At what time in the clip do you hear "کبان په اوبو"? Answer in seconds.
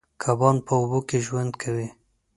0.23-0.99